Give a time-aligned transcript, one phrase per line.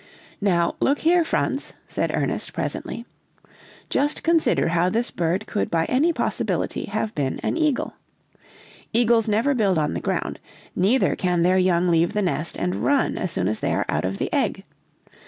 [0.41, 3.05] "'Now look here, Franz,' said Ernest, presently,
[3.87, 7.93] 'just consider how this bird could by any possibility have been an eagle.
[8.93, 10.39] Eagles never build on the ground,
[10.75, 14.03] neither can their young leave the nest and run as soon as they are out
[14.03, 14.63] of the egg.